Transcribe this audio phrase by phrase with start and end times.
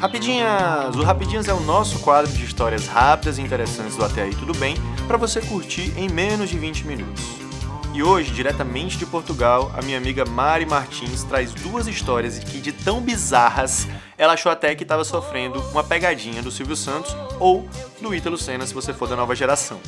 [0.00, 0.94] Rapidinhas!
[0.94, 4.54] O Rapidinhas é o nosso quadro de histórias rápidas e interessantes do Até Aí Tudo
[4.54, 4.76] Bem
[5.08, 7.24] para você curtir em menos de 20 minutos.
[7.92, 12.70] E hoje, diretamente de Portugal, a minha amiga Mari Martins traz duas histórias que, de
[12.70, 17.68] tão bizarras, ela achou até que estava sofrendo uma pegadinha do Silvio Santos ou
[18.00, 19.80] do Ítalo Senna, se você for da nova geração.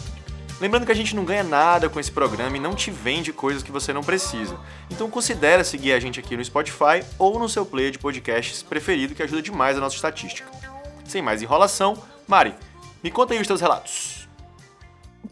[0.61, 3.63] Lembrando que a gente não ganha nada com esse programa e não te vende coisas
[3.63, 4.59] que você não precisa.
[4.91, 9.15] Então considere seguir a gente aqui no Spotify ou no seu player de podcasts preferido,
[9.15, 10.51] que ajuda demais a nossa estatística.
[11.07, 11.97] Sem mais enrolação,
[12.29, 12.55] Mari,
[13.03, 14.29] me conta aí os teus relatos.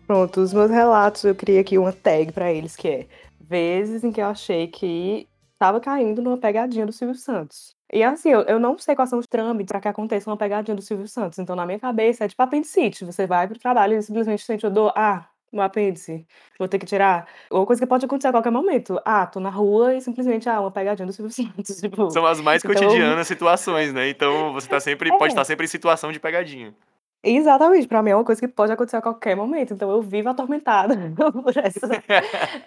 [0.06, 3.06] Pronto, os meus relatos, eu criei aqui uma tag para eles, que é
[3.38, 7.77] vezes em que eu achei que estava caindo numa pegadinha do Silvio Santos.
[7.92, 10.74] E assim, eu, eu não sei quais são os trâmites para que aconteça uma pegadinha
[10.74, 11.38] do Silvio Santos.
[11.38, 13.04] Então, na minha cabeça, é tipo apendicite.
[13.04, 14.92] Você vai pro trabalho e simplesmente sente o dor.
[14.94, 16.26] Ah, um apêndice,
[16.58, 17.26] vou ter que tirar.
[17.50, 19.00] Ou coisa que pode acontecer a qualquer momento.
[19.04, 21.76] Ah, tô na rua e simplesmente, ah, uma pegadinha do Silvio Santos.
[21.80, 22.74] Tipo, São as mais então...
[22.74, 24.08] cotidianas situações, né?
[24.10, 25.16] Então você tá sempre, É.
[25.18, 26.74] pode estar sempre em situação de pegadinha.
[27.24, 29.74] Exatamente, pra mim é uma coisa que pode acontecer a qualquer momento.
[29.74, 31.88] Então eu vivo atormentada por essa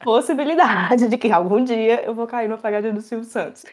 [0.03, 3.63] possibilidade de que algum dia eu vou cair numa pegadinha do Silvio Santos.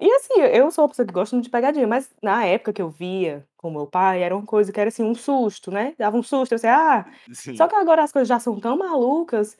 [0.00, 2.82] E assim, eu sou uma pessoa que gosta muito de pegadinha, mas na época que
[2.82, 5.94] eu via com meu pai, era uma coisa que era assim, um susto, né?
[5.98, 7.56] Dava um susto, eu sei, ah, Sim.
[7.56, 9.56] só que agora as coisas já são tão malucas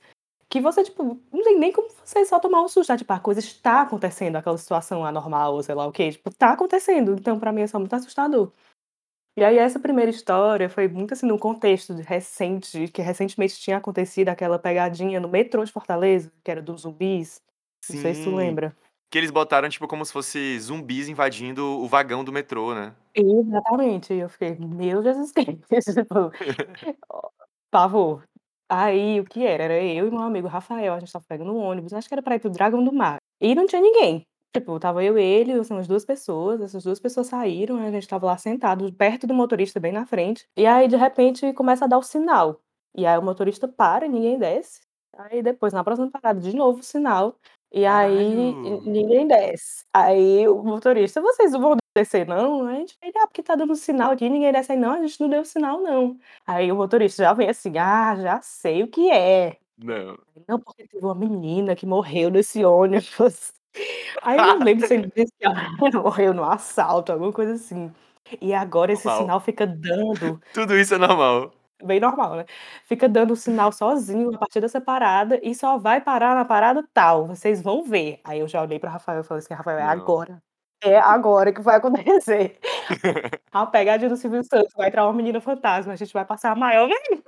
[0.48, 2.96] que você, tipo, não tem nem como você só tomar um susto, tá?
[2.98, 6.52] Tipo, a coisa está acontecendo, aquela situação anormal, ou sei lá o quê, tipo, tá
[6.52, 7.14] acontecendo.
[7.14, 8.52] Então, pra mim, é só muito assustador.
[9.34, 14.28] E aí, essa primeira história foi muito assim, num contexto recente, que recentemente tinha acontecido
[14.28, 17.40] aquela pegadinha no metrô de Fortaleza, que era dos zumbis.
[17.88, 18.36] Não sei se tu Sim.
[18.36, 18.76] lembra.
[19.12, 22.94] Que eles botaram, tipo, como se fosse zumbis invadindo o vagão do metrô, né?
[23.14, 24.14] Exatamente.
[24.14, 25.66] E eu fiquei, meu Jesus Cristo,
[26.78, 27.30] tipo,
[27.70, 28.22] pavor.
[28.70, 29.64] Aí, o que era?
[29.64, 32.22] Era eu e meu amigo Rafael, a gente estava pegando um ônibus, acho que era
[32.22, 33.18] pra ir pro Dragão do Mar.
[33.38, 34.26] E não tinha ninguém.
[34.50, 38.08] Tipo, tava eu e ele, assim, umas duas pessoas, essas duas pessoas saíram, a gente
[38.08, 40.46] tava lá sentado, perto do motorista, bem na frente.
[40.56, 42.62] E aí, de repente, começa a dar o sinal.
[42.96, 44.80] E aí o motorista para, ninguém desce.
[45.18, 47.36] Aí depois, na próxima parada, de novo o sinal.
[47.72, 48.82] E aí Caralho!
[48.82, 49.84] ninguém desce.
[49.92, 52.66] Aí o motorista, vocês não vão descer, não?
[52.66, 55.20] A gente, ele, ah, porque tá dando sinal aqui, ninguém desce aí, não, a gente
[55.20, 56.18] não deu sinal, não.
[56.46, 59.58] Aí o motorista já vem assim, ah, já sei o que é.
[59.78, 60.18] Não.
[60.48, 63.52] Não, porque teve uma menina que morreu nesse ônibus.
[64.22, 65.54] Aí eu não lembro se ele disse que ela
[66.02, 67.90] morreu no assalto, alguma coisa assim.
[68.40, 69.22] E agora esse Normal.
[69.22, 71.52] sinal fica dando Tudo isso é normal.
[71.84, 72.44] Bem normal, né?
[72.84, 76.86] Fica dando o sinal sozinho a partir dessa parada e só vai parar na parada
[76.94, 78.20] tal, vocês vão ver.
[78.24, 79.88] Aí eu já olhei pra Rafael e falei assim: "Rafael, é Não.
[79.90, 80.42] agora.
[80.84, 82.58] É agora que vai acontecer.
[83.52, 86.56] A pegadinha do Silvio Santos, vai entrar uma menina fantasma, a gente vai passar a
[86.56, 87.22] maior vergonha.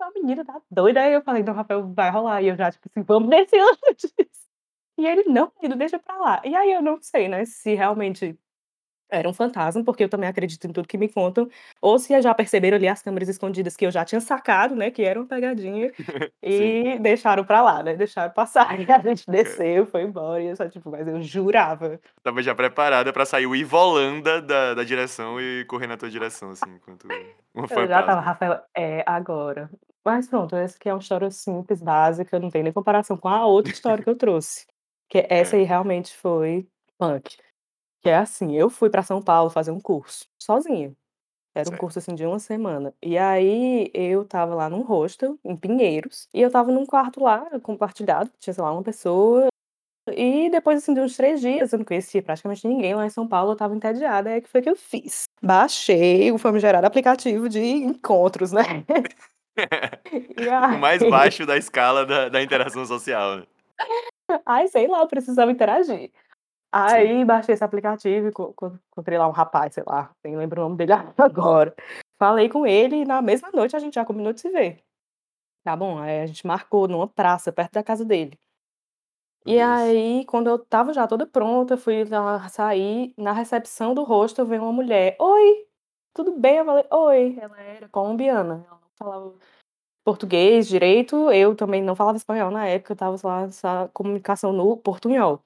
[0.00, 1.02] A menina tá doida.
[1.02, 2.42] Aí eu falei: "Não, Rafael, vai rolar".
[2.42, 4.12] E eu já, tipo assim: "Vamos descer antes".
[4.98, 6.42] E ele: "Não, menino, deixa pra lá".
[6.44, 8.38] E aí eu não sei, né, se realmente
[9.10, 11.48] era um fantasma, porque eu também acredito em tudo que me contam,
[11.80, 15.02] ou se já perceberam ali as câmeras escondidas que eu já tinha sacado, né, que
[15.02, 15.92] era uma pegadinha,
[16.42, 18.68] e deixaram pra lá, né, deixaram passar.
[18.80, 22.00] E a gente desceu, foi embora, e eu só, tipo, mas eu jurava.
[22.22, 26.50] Tava já preparada pra sair o Ivolanda da, da direção e correr na tua direção,
[26.50, 27.06] assim, enquanto
[27.54, 28.20] uma Eu já fantasma.
[28.20, 29.70] "Rafael, é agora".
[30.04, 33.44] Mas pronto, essa aqui é uma história simples, básica, não tem nem comparação com a
[33.44, 34.66] outra história que eu trouxe,
[35.10, 35.60] que essa É.
[35.60, 36.66] aí realmente foi
[36.98, 37.36] punk.
[38.02, 40.94] Que é assim, eu fui pra São Paulo fazer um curso, sozinha.
[41.54, 42.94] Era um curso, assim, de uma semana.
[43.02, 47.46] E aí eu estava lá num hostel, em Pinheiros, e eu estava num quarto lá,
[47.62, 49.48] compartilhado, tinha, sei lá, uma pessoa,
[50.12, 53.28] e depois, assim, de uns 3 dias, eu não conhecia praticamente ninguém lá em São
[53.28, 55.24] Paulo, eu estava entediada, aí o que foi que eu fiz?
[55.42, 58.62] Baixei o famigerado aplicativo de encontros, né.
[60.38, 63.46] E O mais aí baixo da escala da da interação social, né.
[64.46, 66.10] Ai, sei lá, eu precisava interagir.
[66.72, 66.78] Sim.
[66.82, 70.60] Aí baixei esse aplicativo e co co encontrei lá um rapaz, sei lá, nem lembro
[70.60, 71.74] o nome dele agora.
[72.18, 74.80] Falei com ele e na mesma noite a gente já combinou de se ver.
[75.64, 78.38] Tá bom, aí a gente marcou numa praça perto da casa dele.
[79.46, 79.68] Meu E Deus.
[79.80, 84.62] aí, quando eu estava já toda pronta, fui lá sair, na recepção do hostel veio
[84.62, 85.66] uma mulher: "Oi,
[86.14, 87.38] tudo bem?" Eu falei: "Oi".
[87.40, 89.34] Ela era colombiana, ela não falava
[90.04, 94.76] português direito, eu também não falava espanhol na época, eu estava lá nessa comunicação no
[94.76, 95.42] portunhol.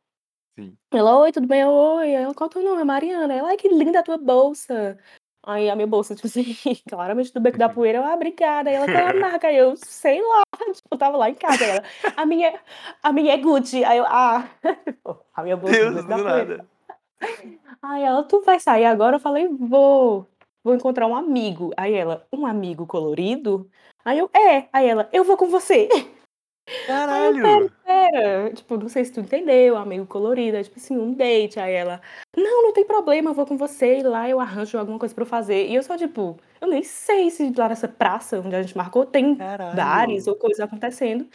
[0.59, 0.77] Sim.
[0.93, 2.11] Ela: "Oi, tudo bem?" "Oi".
[2.13, 3.35] Ela: "Qual o teu nome?" "É Mariana".
[3.35, 4.99] Ela: "Ai, que linda a tua bolsa".
[5.47, 6.45] Aí a minha bolsa, tipo assim,
[6.89, 8.71] claramente do Beco da Poeira, eu: "Ah, obrigada".
[8.71, 10.43] Aí ela: "Qual é a marca?" Aí eu: "Sei lá",
[10.75, 11.83] tipo, eu estava lá em casa, ela:
[12.17, 12.59] "A minha
[13.03, 13.85] a minha é Gucci".
[13.85, 14.49] Aí eu: "Ah",
[14.85, 16.57] tipo, a minha bolsa do Deus, Beco da do Poeira.
[16.57, 16.69] nada.
[17.83, 20.27] Aí ela: "Tu vai sair agora?" Eu falei: "Vou,
[20.63, 21.73] vou encontrar um amigo".
[21.77, 23.69] Aí ela: "Um amigo colorido?"
[24.05, 24.69] Aí eu: "É".
[24.73, 25.89] Aí ela: "Eu vou com você".
[25.93, 27.73] Aí eu: "Espera, Caralho!
[28.05, 31.59] Era, tipo, não sei se tu entendeu, amigo colorido, é tipo assim, um date.
[31.61, 32.01] Aí ela,
[32.37, 35.23] não, não tem problema, eu vou com você e lá eu arranjo alguma coisa pra
[35.23, 35.67] eu fazer.
[35.67, 39.05] E eu só, tipo, eu nem sei se lá nessa praça onde a gente marcou
[39.05, 39.77] tem Caralho.
[39.77, 41.27] bares ou coisas acontecendo.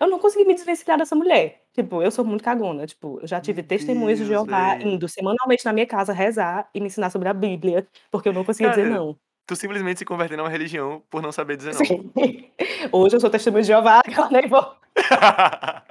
[0.00, 1.62] Eu não consegui me desvencilhar dessa mulher.
[1.72, 2.86] Tipo, eu sou muito cagona.
[2.86, 6.86] Tipo, eu já tive testemunhas de Jeová indo semanalmente na minha casa rezar e me
[6.86, 9.16] ensinar sobre a Bíblia, porque eu não conseguia dizer Cara, não.
[9.46, 11.78] tu simplesmente se converteu numa religião por não saber dizer não.
[11.86, 12.10] Sim.
[12.90, 14.02] Hoje eu sou testemunha de Jeová,
[14.32, 14.74] nem vou.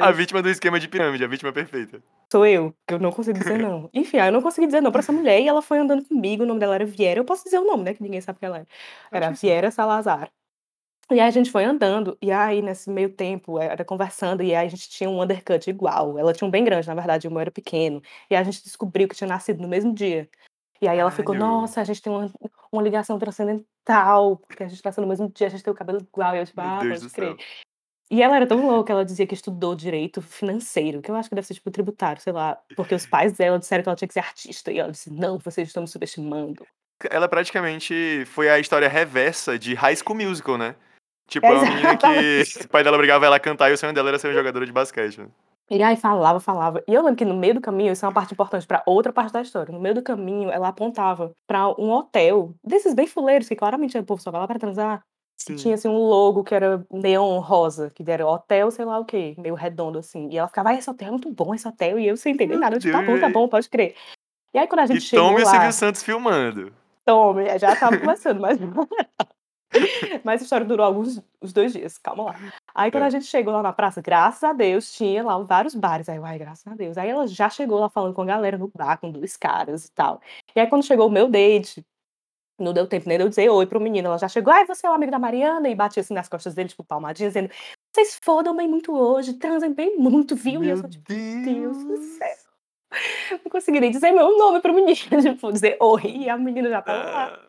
[0.00, 2.02] A vítima do esquema de pirâmide, a vítima perfeita.
[2.30, 3.88] Sou eu, que eu não consigo dizer não.
[3.94, 6.46] Enfim, eu não consegui dizer não pra essa mulher e ela foi andando comigo, o
[6.46, 7.20] nome dela era Viera.
[7.20, 8.66] Eu posso dizer o nome, né, que ninguém sabe quem ela é.
[9.10, 9.30] Era.
[9.30, 10.30] Viera Salazar.
[11.10, 14.66] E aí a gente foi andando, e aí nesse meio tempo, era conversando, e aí
[14.66, 16.18] a gente tinha um undercut igual.
[16.18, 18.00] Ela tinha um bem grande, na verdade, o meu era pequeno.
[18.30, 20.28] E aí a gente descobriu que tinha nascido no mesmo dia.
[20.80, 21.52] E aí ela ficou, Caralho.
[21.52, 22.30] nossa, a gente tem uma,
[22.72, 26.00] uma ligação transcendental, porque a gente nasceu no mesmo dia, a gente tem o cabelo
[26.00, 26.34] igual.
[26.34, 27.28] E eu, tipo, Meu ah, Deus pode crer.
[27.28, 27.36] céu.
[28.12, 31.34] E ela era tão louca, ela dizia que estudou direito financeiro, que eu acho que
[31.34, 34.12] deve ser tipo tributário, sei lá, porque os pais dela disseram que ela tinha que
[34.12, 36.66] ser artista, e ela disse: "Não, vocês estão me subestimando".
[37.10, 40.76] Ela praticamente foi a história reversa de High School Musical, né?
[41.26, 43.94] Tipo, é uma menina que o pai dela brigava ela a cantar e o sonho
[43.94, 45.18] dela era ser jogadora de basquete.
[45.18, 45.28] né?
[45.70, 46.84] E aí falava, falava.
[46.86, 49.10] E eu lembro que no meio do caminho, isso é uma parte importante pra outra
[49.10, 49.72] parte da história.
[49.72, 54.04] No meio do caminho, ela apontava pra um hotel, desses bem fuleiros, que claramente o
[54.04, 55.02] povo só vai lá pra transar.
[55.38, 55.88] Que tinha Sim.
[55.88, 59.54] assim um logo que era neon rosa, que era hotel, sei lá o quê, meio
[59.56, 60.28] redondo assim.
[60.30, 61.98] E ela ficava: "Ai, esse hotel é muito bom, esse hotel".
[61.98, 63.96] E eu sem entender nada, eu tipo: "Tá bom, tá bom, pode crer".
[64.54, 66.72] E aí quando a E gente chegou tome o Silvio lá Santos filmando.
[67.06, 68.58] Tome, é, já estava começando, mas
[70.24, 72.36] mas a história durou alguns uns 2 dias, calma lá.
[72.74, 73.06] Aí quando Hã.
[73.06, 76.38] a gente chegou lá na praça, graças a Deus, tinha lá vários bares, aí "Ai,
[76.38, 76.98] graças a Deus".
[76.98, 79.92] Aí ela já chegou lá falando com a galera no bar, com 2 caras e
[79.92, 80.20] tal.
[80.56, 81.84] E aí quando chegou o meu date,
[82.58, 84.66] não deu tempo nem de eu dizer oi para o menino, ela já chegou: "Ai,
[84.66, 87.50] você é o amigo da Mariana?" E batia assim nas costas dele, tipo, palmadinha, dizendo:
[87.94, 91.78] "Vocês fodam bem muito hoje, transem bem muito, viu?" E eu Meu só tipo: "Deus
[91.84, 92.04] do Deus.
[92.18, 92.36] céu".
[93.44, 94.94] Não consegui nem dizer meu nome para o menino,
[95.36, 97.24] tipo, dizer oi, e a menina já estava lá.
[97.34, 97.48] Ah.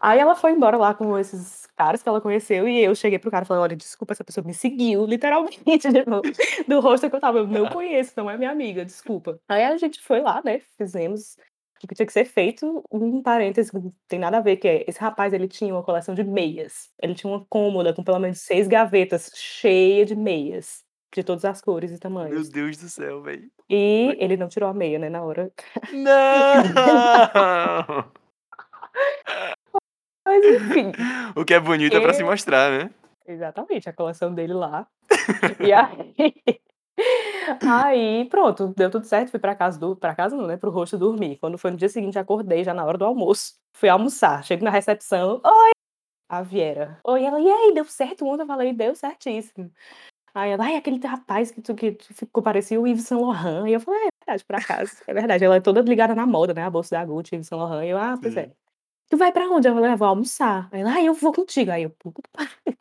[0.00, 3.28] Aí ela foi embora lá com esses caras que ela conheceu e eu cheguei para
[3.28, 5.58] o cara e falei: "Olha, desculpa, essa pessoa me seguiu", literalmente,
[5.92, 6.22] tipo,
[6.68, 9.40] do hostel que eu estava, "Eu não conheço, não é minha amiga, desculpa".
[9.48, 11.36] Aí a gente foi lá, né, fizemos
[11.84, 12.82] o que tinha que ser feito.
[12.90, 15.82] Um parêntese, que não tem nada a ver, que é, esse rapaz ele tinha uma
[15.82, 16.90] coleção de meias.
[17.02, 20.84] Ele tinha uma cômoda com pelo menos 6 gavetas cheia de meias,
[21.14, 22.48] de todas as cores e Meu tamanhos.
[22.48, 23.44] Deus do céu, véi.
[23.70, 25.52] E ele não tirou a meia, né, na hora.
[25.92, 26.14] Não!
[30.24, 30.92] Mas enfim.
[31.34, 32.90] O que é bonito é pra se E mostrar, né?
[33.26, 34.86] Exatamente, a coleção dele lá.
[35.60, 36.14] E aí
[37.66, 40.72] aí pronto, deu tudo certo, fui pra casa do pra casa não, né, para o
[40.72, 41.38] hostel dormir.
[41.38, 44.70] Quando foi no dia seguinte, acordei já na hora do almoço, fui almoçar, chego na
[44.70, 45.70] recepção: "Oi",
[46.28, 47.00] a Viera.
[47.04, 49.70] "Oi", ela: "E aí, deu certo ontem?" Eu falei: "Deu certíssimo".
[50.34, 53.68] Aí ela: "Ai, aquele rapaz que tu que tu ficou parecia o Yves Saint Laurent",
[53.68, 55.44] e eu falei: "É verdade, por acaso, é verdade".
[55.44, 57.90] Ela é toda ligada na moda, né, a bolsa da Gucci, Yves Saint Laurent, e
[57.90, 58.46] eu: "Ah, pois é".
[58.46, 58.52] Sim.
[59.10, 60.68] "Tu vai pra onde?" Eu falei: "Ah, vou almoçar".
[60.72, 61.70] Aí ela: "Ai, eu vou contigo".
[61.72, 62.76] Aí eu: "Puta que pariu, vai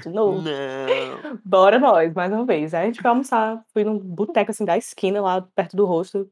[0.00, 0.42] de novo".
[0.42, 1.40] Não.
[1.44, 2.74] Bora nós, mais uma vez.
[2.74, 6.26] Aí a gente foi almoçar, fui num boteco, assim, da esquina lá perto do hostel.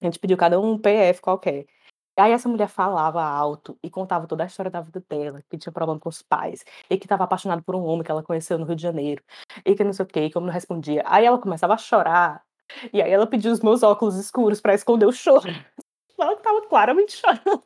[0.00, 1.66] A gente pediu cada um um PF qualquer.
[2.18, 5.72] Aí essa mulher falava alto e contava toda a história da vida dela, que tinha
[5.72, 8.66] problema com os pais, e que estava apaixonada por um homem que ela conheceu no
[8.66, 9.22] Rio de Janeiro,
[9.64, 11.02] e que não sei o quê, e como não respondia.
[11.06, 12.42] Aí ela começava a chorar,
[12.92, 15.42] e aí ela pediu os meus óculos escuros pra esconder o choro.
[16.20, 17.64] Ela estava claramente chorando.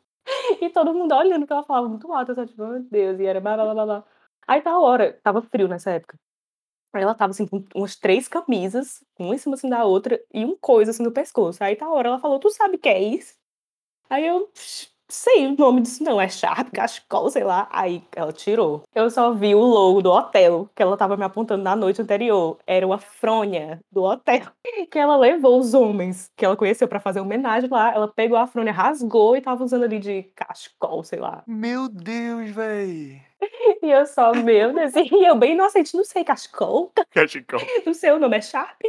[0.61, 3.25] E todo mundo olhando, porque ela falava muito alto, eu só tipo: "Meu Deus", e
[3.25, 4.03] era blá blá blá blá.
[4.47, 6.17] Aí tal hora, estava frio nessa época.
[6.93, 10.45] Aí ela estava, assim, com umas 3 camisas, uma em cima, assim, da outra, e
[10.45, 11.63] um coisa, assim, no pescoço.
[11.63, 13.35] Aí tal hora ela falou: "Tu sabe o que é isso?"
[14.09, 14.49] Aí eu:
[15.09, 17.67] "Sei o nome disso não, é Sharp, cachecol, sei lá".
[17.71, 18.83] Aí ela tirou.
[18.95, 22.57] Eu só vi o logo do hotel que ela estava me apontando na noite anterior,
[22.67, 24.41] era uma fronha do hotel,
[24.91, 28.47] que ela levou os homens que ela conheceu pra fazer homenagem lá, ela pegou a
[28.47, 31.43] fronha, rasgou e estava usando ali de cachecol, sei lá.
[31.47, 33.26] Meu Deus, véi.
[33.83, 36.91] E eu só: "Meu Deus", e eu bem inocente: "Não sei, cachecol?
[37.11, 37.59] Cachecol.
[37.85, 38.79] Não sei, o nome é Sharp?"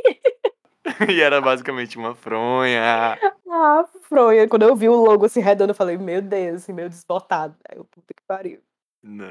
[1.11, 3.19] E era basicamente uma fronha.
[3.51, 4.49] Ah, fronha.
[4.49, 7.57] Quando eu vi o logo, assim, redondo, eu falei: "Meu Deus", assim, meio desbotado.
[7.69, 8.61] Aí eu: "Puta que pariu".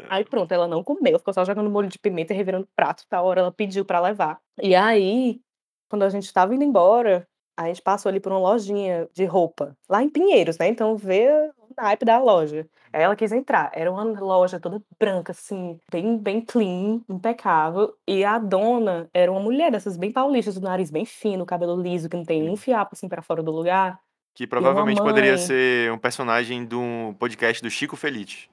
[0.10, 0.30] Aí Não.
[0.30, 3.42] pronto, ela não comeu, ficou só jogando molho de pimenta e revirando prato, tal hora
[3.42, 4.40] ela pediu pra levar.
[4.62, 5.42] E aí,
[5.90, 9.76] quando a gente estava indo embora, a gente passou ali por uma lojinha de roupa,
[9.90, 11.30] lá em Pinheiros, né, então vê
[11.78, 12.68] naipe da loja.
[12.92, 18.24] Aí ela quis entrar, era uma loja toda branca, assim, bem bem clean, impecável, e
[18.24, 22.18] a dona era uma mulher dessas bem paulistas, do nariz bem fino, cabelo liso, que
[22.18, 24.00] não tem um fiapo, assim, pra fora do lugar.
[24.34, 28.50] Que provavelmente poderia mãe ser um personagem de um podcast do Chico Felitti.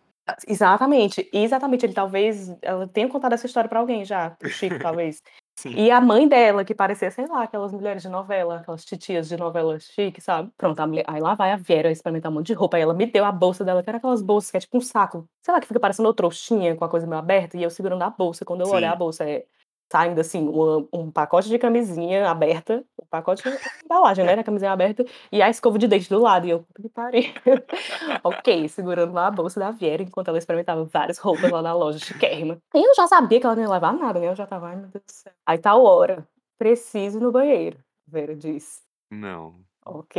[0.49, 1.85] Exatamente, exatamente.
[1.85, 5.23] Ele talvez ela tenha contado essa história pra alguém já, para o Chico talvez.
[5.57, 5.71] Sim.
[5.71, 9.37] E a mãe dela, que parecia, sei lá, aquelas mulheres de novela, aquelas titias de
[9.37, 10.51] novela chique, sabe.
[10.57, 12.93] Pronto, a mulher aí lá vai a Vera experimentar um monte de roupa, aí ela
[12.93, 15.55] me deu a bolsa dela, que era aquelas bolsas que é tipo um saco, sei
[15.55, 18.11] lá, que fica parecendo uma trouxinha com a coisa meio aberta, e eu segurando a
[18.11, 19.45] bolsa, quando eu olhar a bolsa é
[19.93, 22.85] saindo assim, uma um pacote de camisinha aberta,
[23.19, 23.53] pacote a
[23.85, 26.83] embalagem, né, da camisinha aberta, e a escova de dente do lado, e eu: "Puta
[26.83, 27.23] que pariu".
[28.25, 31.99] Ok, segurando lá a bolsa da Vera, enquanto ela experimentava várias roupas lá na loja
[31.99, 32.59] chiquérrima.
[32.75, 34.77] E eu já sabia que ela não ia levar nada, né, eu já estava: "Ai
[34.77, 35.33] meu Deus do céu".
[35.47, 36.27] Aí tal hora,
[36.59, 38.83] preciso ir no banheiro, Vera diz.
[39.11, 39.65] Não.
[39.87, 40.17] Ok.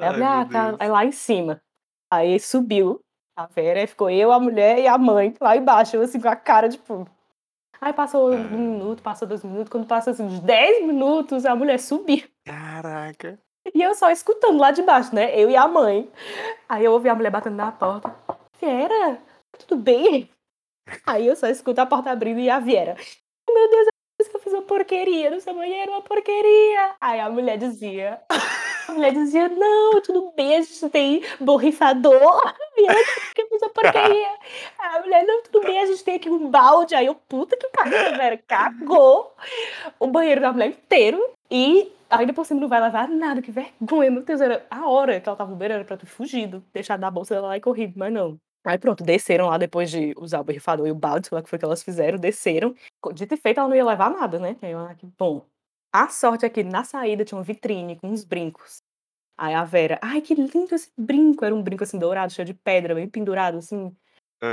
[0.00, 1.60] Aí eu Ai falei: "Ah tá", é lá em cima.
[2.10, 3.00] Aí subiu
[3.36, 6.28] a Vera, aí ficou eu, a mulher e a mãe lá embaixo, eu assim com
[6.28, 7.06] a cara tipo
[7.80, 8.48] aí passou 1 Ah.
[8.48, 12.24] minuto, passou 2 minutos, quando passa assim uns 10 minutos, a mulher subiu.
[12.82, 13.38] Caraca.
[13.74, 16.10] E eu só escutando lá de baixo, né, eu e a mãe.
[16.68, 18.14] Aí eu ouvi a mulher batendo na porta:
[18.60, 19.18] "Vera,
[19.58, 20.30] tudo bem?".
[21.06, 22.96] Aí eu só escuto a porta abrindo e a Vera:
[23.50, 23.88] "Meu Deus,
[24.28, 26.94] que eu fiz uma porqueria no seu banheiro, uma porqueria".
[27.00, 28.20] Aí a mulher dizia
[28.88, 32.42] a mulher dizia: "Não, tudo bem, a gente tem borrifador".
[32.78, 33.00] E ela:
[33.34, 34.28] "Que eu fiz uma porqueria".
[34.78, 36.94] Aí a mulher: "Não, tudo bem, a gente tem aqui um balde".
[36.94, 39.34] Aí eu: "Puta que pariu, Vera cagou
[40.00, 44.10] o banheiro da mulher inteiro e ainda por cima não vai lavar nada, que vergonha,
[44.10, 47.10] meu Deus, era a hora que ela estava no era pra ter fugido, deixado a
[47.10, 48.38] bolsa dela lá e corrido, mas não.
[48.64, 51.44] Aí pronto, desceram lá depois de usar o borrifador e o balde, sei lá o
[51.44, 52.74] que foi que elas fizeram, desceram.
[53.14, 55.46] Dito e feito, ela não ia levar nada, né, aí "Ah, que bom".
[55.92, 58.78] A sorte é que na saída tinha uma vitrine com uns brincos.
[59.38, 62.54] Aí a Vera: "Ai, que lindo esse brinco", era um brinco, assim, dourado, cheio de
[62.54, 63.94] pedra, bem pendurado, assim.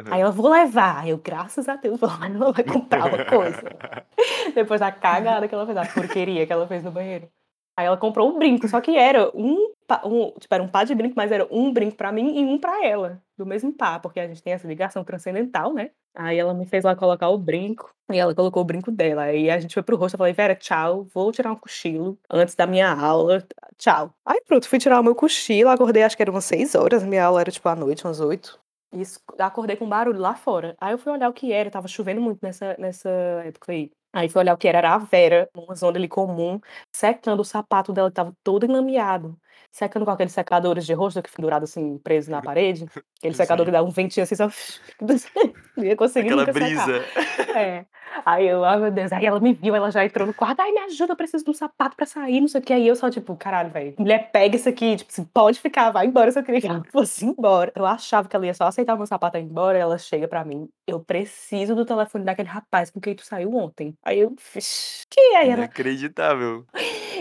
[0.10, 0.22] Aí Aham.
[0.22, 3.70] ela: "Vou levar", aí eu: "Graças a Deus, pelo menos ela vai comprar uma coisa".
[4.56, 7.30] Depois da cagada que ela fez, da porqueria que ela fez no banheiro.
[7.78, 9.74] Aí ela comprou o brinco, só que era um
[10.06, 12.58] um tipo, era um par de brinco, mas era um brinco pra mim e um
[12.60, 15.92] pra ela, do mesmo par, porque a gente tem essa ligação transcendental, né.
[16.16, 19.50] Aí ela me fez lá colocar o brinco, e ela colocou o brinco dela, aí
[19.50, 22.56] a gente foi para o rosto, eu falei: "Vera, tchau, vou tirar um cochilo antes
[22.56, 23.46] da minha aula,
[23.78, 24.12] tchau".
[24.26, 27.26] Aí pronto, fui tirar o meu cochilo, acordei acho que era umas 6h, a minha
[27.26, 28.58] aula era tipo à noite, umas 8h,
[28.92, 30.76] escu acordei com barulho lá fora.
[30.80, 33.10] Aí eu fui olhar o que era, estava chovendo muito nessa nessa
[33.46, 33.92] época aí.
[34.14, 36.60] Aí fui olhar o que era, era a Vera, numa zona ali comum,
[36.96, 39.38] secando o sapato dela que estava todo enlameado,
[39.72, 42.86] secando com aqueles secadores de rosto que pendurado assim, preso na parede,
[43.20, 43.78] aquele secador que Sim.
[43.78, 44.48] dá um ventinho assim só
[45.76, 46.86] não ia conseguir Aquela nunca secar.
[46.86, 47.06] brisa.
[47.58, 47.86] É.
[48.26, 50.72] Aí eu: "Ai meu Deus", aí ela me viu, ela já entrou no quarto: "Ai
[50.72, 52.96] me ajuda, eu preciso de um sapato pra sair, não sei o quê", aí eu
[52.96, 56.32] só tipo: "Caralho velho, mulher pega isso aqui, tipo assim, pode ficar, vai embora", eu
[56.32, 57.74] só queria que ela fosse embora.
[57.76, 60.28] Eu achava que ela ia só aceitar o meu sapato e ir embora, ela chega
[60.30, 63.94] pra mim: "Eu preciso do telefone daquele rapaz com quem tu saiu ontem".
[64.06, 65.40] Aí eu: "Vixe, quem é?".
[65.40, 66.66] Aí ela: Inacreditável.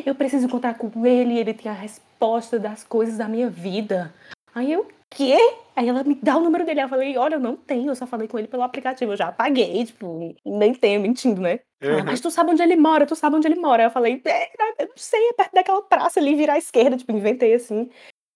[0.06, 2.13] "Eu preciso encontrar com ele, ele tem a resposta
[2.60, 4.12] das coisas da minha vida".
[4.54, 5.36] Aí eu: "Quê?".
[5.76, 8.06] Aí ela: "Me dá o número dele", eu falei: "Olha, eu não tenho, eu só
[8.06, 11.60] falei com ele pelo aplicativo, eu já apaguei, tipo, nem tenho", mentindo, né.
[11.82, 12.22] Ela: "Mas Aham.
[12.22, 14.50] tu sabe onde ele mora, tu sabe onde ele mora", aí eu falei: "É,
[14.82, 17.90] eu não sei, é perto daquela praça ali, vira à esquerda", tipo, inventei assim.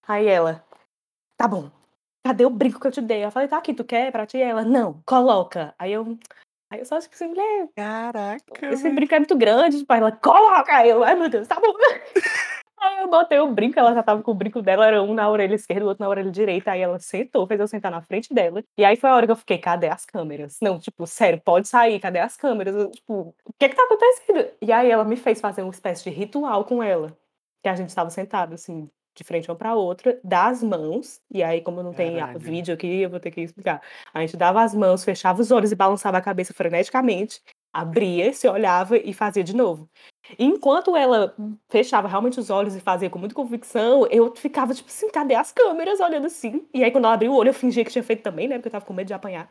[0.07, 0.63] Aí ela:
[1.37, 1.69] "Tá bom,
[2.25, 3.23] cadê o brinco que eu te dei?".
[3.25, 4.37] Eu falei: "Tá aqui, tu quer pra ti?".
[4.37, 5.73] Aí ela: "Não, coloca".
[5.79, 6.17] Aí eu
[6.71, 10.75] aí eu só tipo assim: "Mulher, Caraca, esse brinco é muito grande", tipo, ela: "Coloca".
[10.77, 11.73] Aí eu: "Ai meu Deus, tá bom".
[12.81, 15.29] Aí eu botei o brinco, ela já estava com o brinco dela, era um na
[15.29, 18.33] orelha esquerda, o outro na orelha direita, aí ela sentou, fez eu sentar na frente
[18.33, 20.57] dela, e aí foi a hora que eu fiquei: "Cadê as câmeras?
[20.61, 22.75] Não, tipo, sério, pode sair, cadê as câmeras?".
[22.75, 24.49] Eu tipo: "O que que tá acontecendo?".
[24.61, 27.17] E aí ela me fez fazer uma espécie de ritual com ela,
[27.61, 31.43] que a gente estava sentado assim, de frente uma pra outra, dar as mãos, e
[31.43, 32.39] aí como não tem Caralho.
[32.39, 33.81] vídeo aqui, eu vou ter que explicar.
[34.13, 37.41] A gente dava as mãos, fechava os olhos e balançava a cabeça freneticamente,
[37.73, 39.89] abria, se olhava e fazia de novo.
[40.37, 41.35] Enquanto ela
[41.69, 45.51] fechava realmente os olhos e fazia com muita convicção, eu ficava tipo assim: "Cadê as
[45.51, 46.67] câmeras?", olhando assim.
[46.73, 48.67] E aí quando ela abriu o olho eu fingia que tinha feito também, né, porque
[48.67, 49.49] eu estava com medo de apanhar.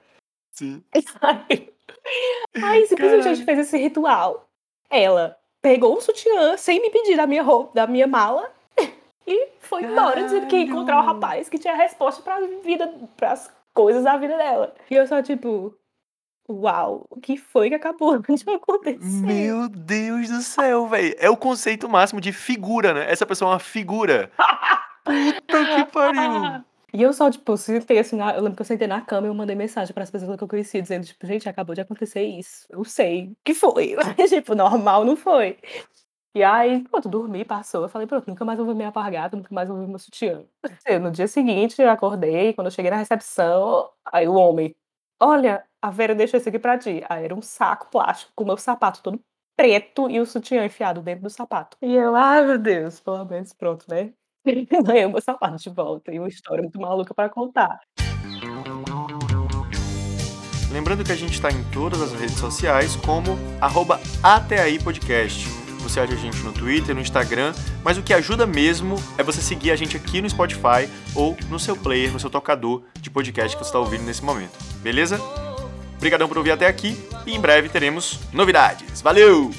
[0.53, 0.83] Sim.
[1.23, 1.73] Aí
[2.63, 3.45] aí simplesmente a gente Caralho.
[3.45, 4.49] fez esse ritual,
[4.91, 8.51] ela pegou o sutiã, sem me pedir, da minha roupa da minha mala,
[9.27, 11.15] e foi embora dizendo que ia encontrar o Caralho.
[11.15, 14.75] rapaz que tinha a resposta pra vida para as coisas da vida dela.
[14.91, 15.75] E eu só tipo:
[16.49, 19.27] "Uau, o que foi que acabou de acontecer?".
[19.27, 23.55] Meu Deus do céu, velho, é o conceito máximo de figura, né, essa pessoa é
[23.55, 24.31] uma figura.
[25.05, 26.63] Puta que pariu.
[26.95, 29.31] E eu só tipo, sentei assim na eu lembro que eu sentei na cama e
[29.31, 32.23] eu mandei mensagem para as pessoas que eu conhecia dizendo tipo: "Gente, acabou de acontecer
[32.23, 33.95] isso, eu sei que foi",
[34.29, 35.59] tipo, normal não foi.
[36.35, 38.93] E aí pronto, dormi, passou, eu falei: "Pronto, nunca mais vou ver minha
[39.35, 40.45] nunca mais vou ver meu sutiã".
[41.03, 44.75] No dia seguinte eu acordei, quando eu cheguei na recepção, aí o homem:
[45.21, 47.03] "Olha, a Vera deixou isso aqui pra ti".
[47.09, 49.21] Aí era um saco plástico com o meu sapato todo
[49.57, 51.77] preto e o sutiã enfiado dentro do sapato.
[51.83, 54.13] E eu: "Ai meu Deus, pelo menos pronto, né,
[54.85, 57.81] ganhei o meu sapato de volta", e uma história muito maluca pra contar.
[60.71, 63.99] Lembrando que a gente está em todas as redes sociais como arroba
[64.85, 65.49] Podcast.
[65.83, 69.41] Você acha a gente no Twitter, no Instagram, mas o que ajuda mesmo é você
[69.41, 73.57] seguir a gente aqui no Spotify ou no seu player, no seu tocador de podcast
[73.57, 74.53] que você está ouvindo nesse momento.
[74.83, 75.19] Beleza?
[75.99, 79.03] Obrigadão por ouvir até aqui e em breve teremos novidades.
[79.03, 79.51] Valeu!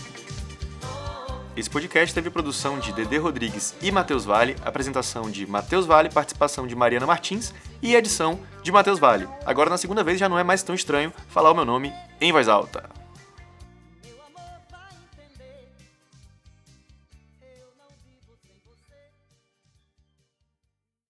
[1.55, 6.65] Esse podcast teve produção de Dede Rodrigues e Matheus Vale, apresentação de Matheus Vale, participação
[6.65, 9.27] de Mariana Martins e edição de Matheus Vale.
[9.45, 11.91] Agora, na segunda vez, já não é mais tão estranho falar o meu nome
[12.21, 12.98] em voz alta.